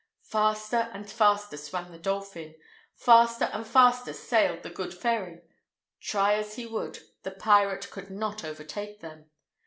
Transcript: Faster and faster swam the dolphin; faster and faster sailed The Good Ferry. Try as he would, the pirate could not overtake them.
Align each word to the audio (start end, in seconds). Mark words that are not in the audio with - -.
Faster 0.23 0.89
and 0.93 1.07
faster 1.07 1.57
swam 1.57 1.91
the 1.91 1.99
dolphin; 1.99 2.55
faster 2.95 3.45
and 3.53 3.67
faster 3.67 4.13
sailed 4.13 4.63
The 4.63 4.71
Good 4.71 4.95
Ferry. 4.95 5.43
Try 5.99 6.33
as 6.33 6.55
he 6.55 6.65
would, 6.65 7.01
the 7.21 7.29
pirate 7.29 7.91
could 7.91 8.09
not 8.09 8.43
overtake 8.43 9.01
them. 9.01 9.29